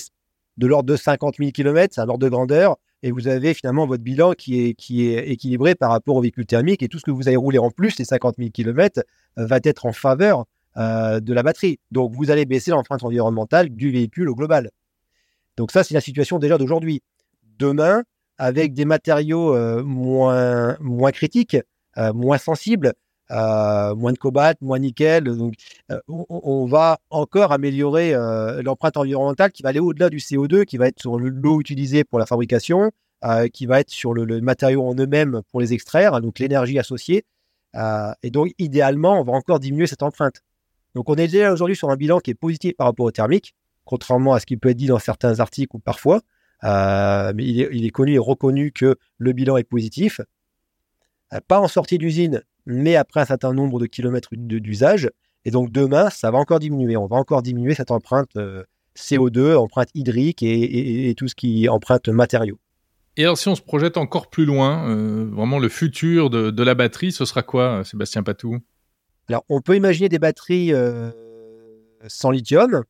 de 0.57 0.67
l'ordre 0.67 0.89
de 0.89 0.97
50 0.97 1.37
000 1.39 1.51
km, 1.51 1.95
c'est 1.95 2.01
un 2.01 2.09
ordre 2.09 2.25
de 2.25 2.29
grandeur 2.31 2.77
et 3.03 3.11
vous 3.11 3.29
avez 3.29 3.55
finalement 3.55 3.87
votre 3.87 4.03
bilan 4.03 4.33
qui 4.33 4.61
est, 4.61 4.75
qui 4.75 5.07
est 5.07 5.29
équilibré 5.29 5.75
par 5.75 5.91
rapport 5.91 6.17
au 6.17 6.21
véhicule 6.21 6.47
thermique 6.47 6.83
et 6.83 6.89
tout 6.89 6.99
ce 6.99 7.05
que 7.05 7.11
vous 7.11 7.29
allez 7.29 7.37
rouler 7.37 7.59
en 7.59 7.71
plus, 7.71 7.99
les 7.99 8.05
50 8.05 8.37
000 8.39 8.51
km, 8.51 9.03
va 9.37 9.59
être 9.63 9.87
en 9.87 9.93
faveur 9.93 10.47
euh, 10.79 11.21
de 11.21 11.35
la 11.35 11.43
batterie. 11.43 11.81
Donc 11.91 12.15
vous 12.15 12.31
allez 12.31 12.47
baisser 12.47 12.71
l'empreinte 12.71 13.03
environnementale 13.03 13.69
du 13.69 13.91
véhicule 13.91 14.31
au 14.31 14.35
global. 14.35 14.71
Donc 15.59 15.71
ça, 15.71 15.85
c'est 15.85 15.93
la 15.93 16.01
situation 16.01 16.39
déjà 16.39 16.57
d'aujourd'hui. 16.57 17.03
Demain, 17.59 18.05
avec 18.39 18.73
des 18.73 18.87
matériaux 18.87 19.55
euh, 19.55 19.83
moins, 19.83 20.79
moins 20.81 21.11
critiques, 21.11 21.59
euh, 21.99 22.15
moins 22.15 22.39
sensibles, 22.39 22.95
moins 23.33 24.13
de 24.13 24.19
cobalt, 24.19 24.61
moins 24.61 24.79
nickel. 24.79 25.25
Donc, 25.25 25.55
on, 26.09 26.67
va 26.67 26.99
encore 27.11 27.53
améliorer 27.53 28.13
l'empreinte 28.63 28.97
environnementale 28.97 29.53
qui 29.53 29.63
va 29.63 29.71
aller 29.71 29.81
au-delà 29.81 30.11
du 30.11 30.19
CO2, 30.19 30.65
qui 30.65 30.77
va 30.77 30.89
être 30.89 31.01
sur 31.01 31.19
l'eau 31.19 31.61
utilisée 31.61 32.05
pour 32.05 32.19
la 32.19 32.27
fabrication, 32.27 32.91
qui 33.53 33.67
va 33.67 33.81
être 33.81 33.91
sur 33.91 34.15
le, 34.15 34.41
matériau 34.41 34.87
en 34.87 34.95
eux-mêmes 34.95 35.43
pour 35.51 35.61
les 35.61 35.73
extraire, 35.73 36.21
donc 36.21 36.39
l'énergie 36.39 36.79
associée. 36.79 37.25
et 38.23 38.31
donc, 38.31 38.53
idéalement, 38.59 39.21
on 39.21 39.25
va 39.25 39.33
encore 39.33 39.61
diminuer 39.61 39.87
cette 39.87 40.03
empreinte. 40.03 40.43
Donc, 40.95 41.09
on 41.09 41.15
est 41.15 41.29
déjà 41.29 41.53
aujourd'hui 41.53 41.77
sur 41.77 41.91
un 41.91 41.97
bilan 41.97 42.19
qui 42.19 42.31
est 42.31 42.35
positif 42.35 42.77
par 42.77 42.87
rapport 42.87 43.07
au 43.07 43.11
thermique, 43.11 43.55
contrairement 43.85 44.35
à 44.35 44.41
ce 44.41 44.47
qui 44.47 44.57
peut 44.57 44.71
être 44.71 44.77
dit 44.77 44.87
dans 44.87 44.99
certains 44.99 45.41
articles 45.41 45.75
ou 45.75 45.79
parfois. 45.79 46.21
mais 46.63 47.45
il 47.45 47.61
est, 47.61 47.69
il 47.73 47.87
est, 47.87 47.91
connu 47.91 48.15
et 48.15 48.19
reconnu 48.19 48.73
que 48.73 48.97
le 49.19 49.33
bilan 49.33 49.57
est 49.57 49.65
positif. 49.65 50.21
Pas 51.41 51.61
en 51.61 51.69
sortie 51.69 51.99
d'usine, 51.99 52.43
mais 52.67 52.97
après 52.97 53.21
un 53.21 53.25
certain 53.25 53.53
nombre 53.53 53.81
de 53.81 53.87
kilomètres 53.87 54.31
d'usage. 54.35 55.11
Et 55.45 55.51
donc 55.51 55.73
demain, 55.73 56.11
ça 56.11 56.31
va 56.31 56.39
encore 56.39 56.61
diminuer. 56.61 56.97
On 56.97 57.07
va 57.07 57.17
encore 57.17 57.43
diminuer 57.43 57.75
cette 57.75 57.91
empreinte 57.91 58.37
euh, 58.37 58.63
CO2, 58.97 59.57
empreinte 59.57 59.89
hydrique 59.95 60.43
et, 60.43 61.15
tout 61.17 61.29
ce 61.29 61.35
qui 61.35 61.69
emprunte 61.69 62.09
matériaux. 62.09 62.59
Et 63.17 63.25
alors, 63.25 63.37
si 63.37 63.49
on 63.49 63.55
se 63.55 63.63
projette 63.63 63.97
encore 63.97 64.31
plus 64.31 64.47
loin, 64.47 64.89
euh, 64.89 65.29
vraiment 65.31 65.59
le 65.59 65.69
futur 65.69 66.31
de, 66.31 66.63
la 66.63 66.75
batterie, 66.75 67.13
ce 67.13 67.25
sera 67.25 67.43
quoi, 67.43 67.85
Sébastien 67.85 68.23
Patou? 68.23 68.59
Alors, 69.29 69.45
on 69.49 69.61
peut 69.61 69.77
imaginer 69.77 70.09
des 70.09 70.19
batteries 70.19 70.73
euh, 70.73 71.11
sans 72.07 72.31
lithium, 72.31 72.85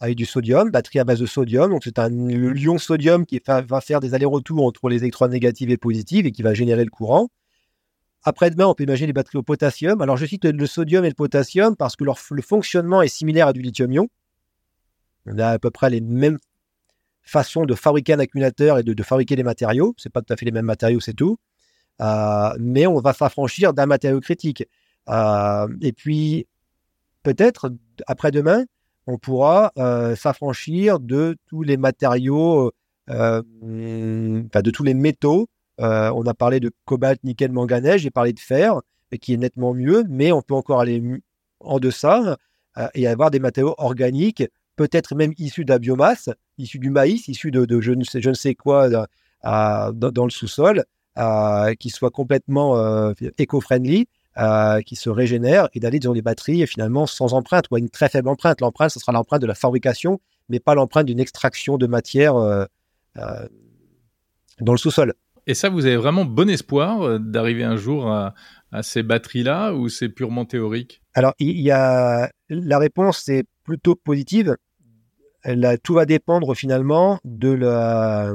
avec 0.00 0.16
du 0.16 0.26
sodium, 0.26 0.70
batterie 0.70 0.98
à 0.98 1.04
base 1.04 1.20
de 1.20 1.26
sodium. 1.26 1.70
Donc, 1.70 1.82
c'est 1.84 1.98
un 1.98 2.08
le 2.08 2.52
lion 2.52 2.78
sodium 2.78 3.24
qui 3.26 3.40
va 3.46 3.80
faire 3.80 4.00
des 4.00 4.14
allers-retours 4.14 4.64
entre 4.64 4.88
les 4.88 4.98
électrons 4.98 5.28
négatifs 5.28 5.70
et 5.70 5.76
positifs 5.76 6.26
et 6.26 6.32
qui 6.32 6.42
va 6.42 6.54
générer 6.54 6.84
le 6.84 6.90
courant. 6.90 7.28
Après-demain, 8.24 8.66
on 8.66 8.74
peut 8.74 8.84
imaginer 8.84 9.08
les 9.08 9.12
batteries 9.12 9.38
au 9.38 9.42
potassium. 9.42 10.00
Alors, 10.00 10.16
je 10.16 10.26
cite 10.26 10.44
le 10.44 10.66
sodium 10.66 11.04
et 11.04 11.08
le 11.08 11.14
potassium 11.14 11.76
parce 11.76 11.94
que 11.94 12.04
leur, 12.04 12.18
le 12.30 12.42
fonctionnement 12.42 13.02
est 13.02 13.08
similaire 13.08 13.48
à 13.48 13.52
du 13.52 13.60
lithium-ion. 13.60 14.08
On 15.26 15.38
a 15.38 15.48
à 15.48 15.58
peu 15.58 15.70
près 15.70 15.90
les 15.90 16.00
mêmes 16.00 16.38
façon 17.24 17.64
de 17.64 17.74
fabriquer 17.74 18.12
un 18.12 18.18
accumulateur 18.18 18.78
et 18.78 18.82
de, 18.82 19.02
fabriquer 19.02 19.36
des 19.36 19.42
matériaux. 19.42 19.94
C'est 19.96 20.12
pas 20.12 20.22
tout 20.22 20.32
à 20.32 20.36
fait 20.36 20.44
les 20.44 20.52
mêmes 20.52 20.66
matériaux, 20.66 21.00
c'est 21.00 21.14
tout. 21.14 21.38
Euh, 22.00 22.50
mais 22.58 22.86
on 22.86 23.00
va 23.00 23.12
s'affranchir 23.12 23.72
d'un 23.72 23.86
matériau 23.86 24.20
critique. 24.20 24.64
Euh, 25.08 25.68
et 25.80 25.92
puis, 25.92 26.46
peut-être, 27.22 27.72
après-demain, 28.06 28.64
on 29.06 29.18
pourra 29.18 29.72
euh, 29.78 30.16
s'affranchir 30.16 31.00
de 31.00 31.36
tous 31.46 31.62
les 31.62 31.76
matériaux, 31.76 32.72
enfin, 33.08 33.42
de 33.52 34.70
tous 34.70 34.82
les 34.82 34.94
métaux. 34.94 35.48
on 35.78 36.26
a 36.26 36.34
parlé 36.34 36.60
de 36.60 36.70
cobalt, 36.84 37.22
nickel, 37.24 37.52
manganèse, 37.52 38.00
j'ai 38.00 38.10
parlé 38.10 38.32
de 38.32 38.40
fer, 38.40 38.80
qui 39.20 39.34
est 39.34 39.36
nettement 39.36 39.74
mieux, 39.74 40.04
mais 40.08 40.32
on 40.32 40.42
peut 40.42 40.54
encore 40.54 40.80
aller 40.80 41.02
en 41.60 41.78
deçà 41.78 42.36
et 42.94 43.06
avoir 43.06 43.30
des 43.30 43.38
matériaux 43.38 43.74
organiques 43.78 44.44
peut-être 44.76 45.14
même 45.14 45.32
issus 45.38 45.64
de 45.64 45.72
la 45.72 45.78
biomasse, 45.78 46.30
issus 46.58 46.78
du 46.78 46.90
maïs, 46.90 47.28
issus 47.28 47.50
de, 47.50 47.80
je, 47.80 47.92
ne 47.92 48.34
sais, 48.34 48.54
quoi 48.54 48.88
euh, 48.88 49.92
dans, 49.92 50.24
le 50.24 50.30
sous-sol, 50.30 50.84
euh, 51.18 51.74
qui 51.74 51.90
soit 51.90 52.10
complètement 52.10 52.76
euh, 54.38 54.80
qui 54.82 54.96
se 54.96 55.10
régénère 55.10 55.68
et 55.74 55.80
d'aller 55.80 56.00
dans 56.00 56.12
les 56.12 56.22
batteries 56.22 56.66
finalement 56.66 57.06
sans 57.06 57.34
empreinte 57.34 57.66
ou 57.70 57.76
à 57.76 57.78
une 57.78 57.90
très 57.90 58.08
faible 58.08 58.28
empreinte. 58.28 58.60
L'empreinte, 58.60 58.90
ce 58.90 59.00
sera 59.00 59.12
l'empreinte 59.12 59.42
de 59.42 59.46
la 59.46 59.54
fabrication, 59.54 60.20
mais 60.48 60.60
pas 60.60 60.74
l'empreinte 60.74 61.06
d'une 61.06 61.20
extraction 61.20 61.76
de 61.78 61.86
matière 61.86 62.34
dans 63.14 64.72
le 64.72 64.78
sous-sol. 64.78 65.14
Et 65.46 65.54
ça, 65.54 65.68
vous 65.68 65.86
avez 65.86 65.96
vraiment 65.96 66.24
bon 66.24 66.48
espoir 66.48 67.20
d'arriver 67.20 67.64
un 67.64 67.76
jour 67.76 68.10
à, 68.10 68.34
à 68.72 68.82
ces 68.82 69.02
batteries-là 69.02 69.72
ou 69.74 69.88
c'est 69.88 70.08
purement 70.08 70.44
théorique? 70.44 71.02
Alors, 71.14 71.34
il 71.38 71.60
y 71.60 71.70
a 71.70 72.30
la 72.48 72.78
réponse 72.78 73.28
est 73.28 73.44
plutôt 73.62 73.94
positive 73.94 74.56
tout 75.82 75.94
va 75.94 76.06
dépendre 76.06 76.54
finalement 76.54 77.18
de 77.24 77.50
la, 77.50 78.34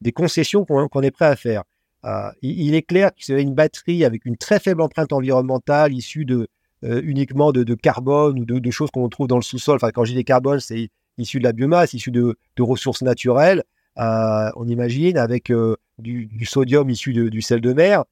des 0.00 0.12
concessions 0.12 0.64
qu'on 0.64 1.02
est 1.02 1.10
prêt 1.10 1.26
à 1.26 1.36
faire. 1.36 1.62
Euh, 2.04 2.30
il, 2.42 2.74
est 2.74 2.82
clair 2.82 3.10
que 3.10 3.22
c'est 3.22 3.40
une 3.42 3.54
batterie 3.54 4.04
avec 4.04 4.24
une 4.24 4.36
très 4.36 4.58
faible 4.58 4.80
empreinte 4.80 5.12
environnementale 5.12 5.92
issue 5.92 6.24
de, 6.24 6.48
euh, 6.84 7.02
uniquement 7.04 7.52
de, 7.52 7.74
carbone 7.74 8.38
ou 8.38 8.44
de, 8.44 8.70
choses 8.70 8.90
qu'on 8.90 9.08
trouve 9.08 9.26
dans 9.26 9.36
le 9.36 9.42
sous-sol. 9.42 9.76
Enfin, 9.76 9.90
quand 9.90 10.04
je 10.04 10.12
dis 10.12 10.16
des 10.16 10.24
carbone, 10.24 10.60
c'est 10.60 10.88
issu 11.18 11.38
de 11.38 11.44
la 11.44 11.52
biomasse, 11.52 11.92
issu 11.92 12.10
de, 12.10 12.36
ressources 12.58 13.02
naturelles. 13.02 13.64
Euh, 13.98 14.50
on 14.56 14.66
imagine 14.68 15.18
avec 15.18 15.52
du, 15.98 16.44
sodium 16.44 16.88
issu 16.88 17.12
du 17.12 17.42
sel 17.42 17.60
de 17.60 17.72
mer. 17.72 18.04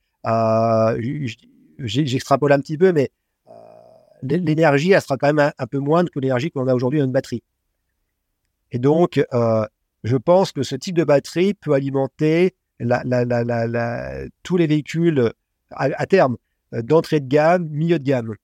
J'extrapole 1.79 2.53
un 2.53 2.61
petit 2.61 2.77
peu, 2.77 2.93
mais 2.93 3.11
l'énergie, 4.23 4.93
elle 4.93 5.01
sera 5.01 5.17
quand 5.17 5.33
même 5.33 5.53
un, 5.57 5.67
peu 5.67 5.79
moindre 5.79 6.11
que 6.11 6.19
l'énergie 6.19 6.51
qu'on 6.51 6.67
a 6.67 6.75
aujourd'hui 6.75 6.99
dans 6.99 7.07
une 7.07 7.13
batterie. 7.13 7.43
Et 8.71 8.79
donc, 8.79 9.25
euh, 9.33 9.67
je 10.05 10.17
pense 10.17 10.53
que 10.53 10.63
ce 10.63 10.77
type 10.77 10.97
de 10.97 11.05
batterie 11.05 11.55
peut 11.55 11.73
alimenter 11.73 12.55
tous 14.43 14.57
les 14.57 14.67
véhicules 14.67 15.33
à, 15.71 16.07
terme, 16.07 16.37
euh, 16.75 16.83
d'entrée 16.83 17.21
de 17.21 17.29
gamme, 17.29 17.69
milieu 17.69 17.99
de 17.99 18.05
gamme. 18.05 18.35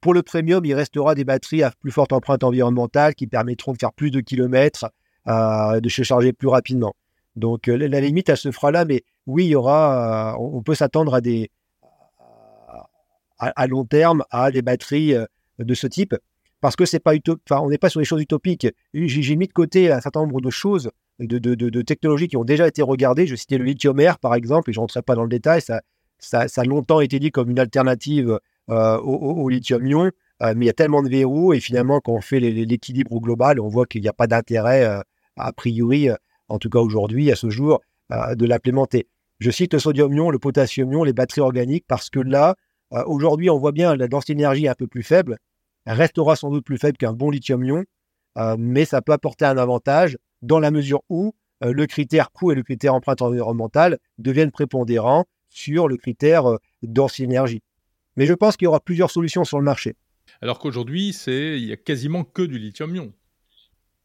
Pour 0.00 0.14
le 0.14 0.22
premium, 0.22 0.64
il 0.64 0.74
restera 0.74 1.14
des 1.14 1.24
batteries 1.24 1.62
à 1.62 1.72
plus 1.78 1.90
forte 1.90 2.12
empreinte 2.12 2.42
environnementale 2.42 3.14
qui 3.14 3.26
permettront 3.26 3.72
de 3.72 3.78
faire 3.78 3.92
plus 3.92 4.10
de 4.10 4.20
kilomètres, 4.20 4.90
euh, 5.28 5.80
de 5.80 5.88
se 5.88 6.02
charger 6.02 6.32
plus 6.32 6.48
rapidement. 6.48 6.94
Donc 7.36 7.66
la 7.66 8.00
limite, 8.00 8.28
elle 8.28 8.36
se 8.36 8.50
fera 8.50 8.70
là, 8.70 8.84
mais 8.84 9.02
oui, 9.26 9.44
il 9.44 9.50
y 9.50 9.54
aura, 9.54 10.36
on 10.40 10.62
peut 10.62 10.74
s'attendre 10.74 11.14
à 11.14 11.20
des, 11.20 11.50
à, 13.38 13.66
long 13.66 13.84
terme, 13.84 14.24
à 14.30 14.50
des 14.50 14.62
batteries 14.62 15.14
de 15.58 15.74
ce 15.74 15.86
type 15.86 16.14
parce 16.60 16.76
que 16.76 16.84
c'est 16.84 17.00
pas 17.00 17.12
enfin, 17.48 17.62
on 17.62 17.70
n'est 17.70 17.78
pas 17.78 17.88
sur 17.88 18.00
des 18.00 18.04
choses 18.04 18.22
utopiques. 18.22 18.68
J'ai 18.92 19.36
mis 19.36 19.48
de 19.48 19.52
côté 19.52 19.90
un 19.90 20.00
certain 20.00 20.20
nombre 20.20 20.40
de 20.40 20.50
choses, 20.50 20.90
de, 21.26 21.82
technologies 21.82 22.28
qui 22.28 22.36
ont 22.36 22.44
déjà 22.44 22.66
été 22.66 22.82
regardées. 22.82 23.26
Je 23.26 23.36
citais 23.36 23.58
le 23.58 23.64
lithium-air, 23.64 24.18
par 24.18 24.34
exemple, 24.34 24.70
et 24.70 24.72
je 24.72 24.78
ne 24.78 24.82
rentrerai 24.82 25.02
pas 25.02 25.14
dans 25.14 25.22
le 25.22 25.28
détail. 25.28 25.60
Ça, 25.60 25.80
ça, 26.18 26.46
a 26.56 26.64
longtemps 26.64 27.00
été 27.00 27.18
dit 27.18 27.30
comme 27.30 27.50
une 27.50 27.58
alternative 27.58 28.38
euh, 28.70 28.98
au, 28.98 29.48
lithium-ion, 29.48 30.10
euh, 30.42 30.54
mais 30.56 30.64
il 30.64 30.66
y 30.66 30.70
a 30.70 30.74
tellement 30.74 31.02
de 31.02 31.08
verrous, 31.08 31.52
et 31.52 31.60
finalement, 31.60 32.00
quand 32.00 32.12
on 32.12 32.20
fait 32.20 32.40
l'équilibre 32.40 33.18
global, 33.20 33.60
on 33.60 33.68
voit 33.68 33.86
qu'il 33.86 34.02
n'y 34.02 34.08
a 34.08 34.12
pas 34.12 34.26
d'intérêt, 34.26 34.84
euh, 34.84 35.00
a 35.36 35.52
priori, 35.52 36.08
en 36.48 36.58
tout 36.58 36.68
cas 36.68 36.78
aujourd'hui, 36.78 37.30
à 37.30 37.36
ce 37.36 37.50
jour, 37.50 37.80
de 38.10 38.44
l'implémenter. 38.44 39.06
Je 39.38 39.50
cite 39.50 39.72
le 39.72 39.78
sodium-ion, 39.78 40.30
le 40.30 40.38
potassium-ion, 40.38 41.04
les 41.04 41.12
batteries 41.12 41.40
organiques, 41.40 41.84
parce 41.86 42.10
que 42.10 42.20
là, 42.20 42.56
aujourd'hui, 43.06 43.48
on 43.48 43.58
voit 43.58 43.72
bien 43.72 43.94
la 43.96 44.08
densité 44.08 44.34
d'énergie 44.34 44.68
un 44.68 44.74
peu 44.74 44.86
plus 44.86 45.02
faible, 45.02 45.38
restera 45.86 46.36
sans 46.36 46.50
doute 46.50 46.64
plus 46.64 46.76
faible 46.76 46.98
qu'un 46.98 47.12
bon 47.12 47.30
lithium-ion, 47.30 47.84
mais 48.58 48.84
ça 48.84 49.02
peut 49.02 49.12
apporter 49.12 49.44
un 49.44 49.58
avantage 49.58 50.16
dans 50.42 50.58
la 50.58 50.70
mesure 50.70 51.02
où 51.08 51.34
euh, 51.62 51.72
le 51.72 51.86
critère 51.86 52.30
coût 52.32 52.52
et 52.52 52.54
le 52.54 52.62
critère 52.62 52.94
empreinte 52.94 53.22
environnementale 53.22 53.98
deviennent 54.18 54.50
prépondérants 54.50 55.26
sur 55.48 55.88
le 55.88 55.96
critère 55.96 56.48
euh, 56.48 57.08
énergie. 57.18 57.62
Mais 58.16 58.26
je 58.26 58.34
pense 58.34 58.56
qu'il 58.56 58.66
y 58.66 58.68
aura 58.68 58.80
plusieurs 58.80 59.10
solutions 59.10 59.44
sur 59.44 59.58
le 59.58 59.64
marché. 59.64 59.96
Alors 60.40 60.58
qu'aujourd'hui, 60.58 61.12
c'est 61.12 61.58
il 61.58 61.66
y 61.66 61.72
a 61.72 61.76
quasiment 61.76 62.24
que 62.24 62.42
du 62.42 62.58
lithium-ion. 62.58 63.12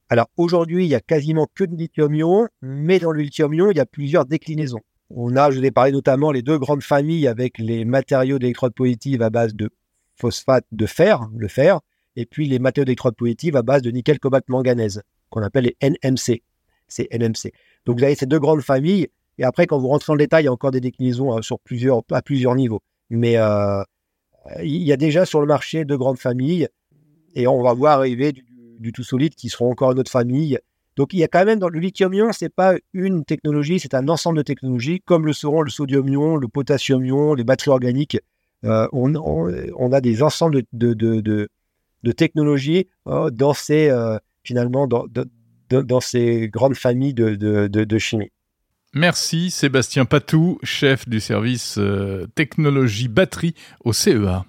Alors 0.09 0.27
aujourd'hui, 0.37 0.85
il 0.85 0.89
y 0.89 0.95
a 0.95 0.99
quasiment 0.99 1.47
que 1.53 1.63
du 1.63 1.75
lithium-ion, 1.75 2.47
mais 2.61 2.99
dans 2.99 3.11
le 3.11 3.21
lithium-ion, 3.21 3.71
il 3.71 3.77
y 3.77 3.81
a 3.81 3.85
plusieurs 3.85 4.25
déclinaisons. 4.25 4.81
On 5.09 5.35
a, 5.35 5.51
je 5.51 5.59
vous 5.59 5.65
ai 5.65 5.71
parlé 5.71 5.91
notamment 5.91 6.31
les 6.31 6.41
deux 6.41 6.57
grandes 6.57 6.83
familles 6.83 7.27
avec 7.27 7.57
les 7.57 7.85
matériaux 7.85 8.39
d'électrodes 8.39 8.73
positives 8.73 9.21
à 9.21 9.29
base 9.29 9.55
de 9.55 9.69
phosphate 10.15 10.65
de 10.71 10.85
fer, 10.85 11.27
le 11.35 11.47
fer, 11.47 11.79
et 12.15 12.25
puis 12.25 12.47
les 12.47 12.59
matériaux 12.59 12.85
d'électrodes 12.85 13.15
positives 13.15 13.55
à 13.55 13.61
base 13.61 13.81
de 13.81 13.91
nickel, 13.91 14.19
cobalt, 14.19 14.47
manganèse, 14.49 15.01
qu'on 15.29 15.41
appelle 15.41 15.65
les 15.65 15.77
NMC. 15.81 16.41
C'est 16.87 17.07
NMC. 17.11 17.51
Donc 17.85 17.97
vous 17.97 18.03
avez 18.03 18.15
ces 18.15 18.25
deux 18.25 18.39
grandes 18.39 18.61
familles, 18.61 19.07
et 19.37 19.43
après, 19.43 19.67
quand 19.67 19.77
vous 19.79 19.87
rentrez 19.87 20.05
dans 20.07 20.15
le 20.15 20.19
détail, 20.19 20.43
il 20.43 20.45
y 20.45 20.49
a 20.49 20.53
encore 20.53 20.71
des 20.71 20.81
déclinaisons 20.81 21.35
hein, 21.35 21.41
sur 21.41 21.59
plusieurs, 21.59 22.01
à 22.11 22.21
plusieurs 22.21 22.55
niveaux. 22.55 22.81
Mais 23.09 23.37
euh, 23.37 23.83
il 24.63 24.83
y 24.83 24.93
a 24.93 24.97
déjà 24.97 25.25
sur 25.25 25.41
le 25.41 25.47
marché 25.47 25.85
deux 25.85 25.97
grandes 25.97 26.19
familles, 26.19 26.67
et 27.35 27.47
on 27.47 27.61
va 27.61 27.73
voir 27.73 27.99
arriver 27.99 28.33
du, 28.79 28.91
tout 28.91 29.03
solide 29.03 29.35
qui 29.35 29.49
seront 29.49 29.71
encore 29.71 29.91
une 29.91 29.99
autre 29.99 30.11
famille. 30.11 30.57
Donc 30.95 31.13
il 31.13 31.19
y 31.19 31.23
a 31.23 31.27
quand 31.27 31.43
même 31.43 31.59
dans 31.59 31.67
le 31.67 31.79
lithium-ion, 31.79 32.31
c'est 32.31 32.53
pas 32.53 32.75
une 32.93 33.25
technologie, 33.25 33.79
c'est 33.79 33.93
un 33.93 34.07
ensemble 34.07 34.37
de 34.37 34.43
technologies, 34.43 35.01
comme 35.01 35.25
le 35.25 35.33
seront 35.33 35.61
le 35.61 35.69
sodium-ion, 35.69 36.37
le 36.37 36.47
potassium-ion, 36.47 37.33
les 37.33 37.43
batteries 37.43 37.71
organiques. 37.71 38.17
Euh, 38.63 38.87
on, 38.93 39.91
a 39.91 40.01
des 40.01 40.23
ensembles 40.23 40.63
de, 40.71 41.49
technologies 42.11 42.87
euh, 43.07 43.29
dans 43.29 43.53
ces, 43.53 43.89
euh, 43.89 44.17
finalement, 44.43 44.87
dans, 44.87 45.05
dans, 45.69 45.99
ces 45.99 46.49
grandes 46.49 46.75
familles 46.75 47.13
de, 47.13 47.97
chimie. 47.97 48.31
Merci 48.93 49.51
Sébastien 49.51 50.05
Patou, 50.05 50.57
chef 50.63 51.09
du 51.09 51.19
service 51.19 51.79
technologie 52.35 53.09
batterie 53.09 53.53
au 53.83 53.91
CEA. 53.91 54.45